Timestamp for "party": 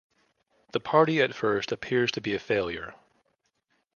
0.79-1.21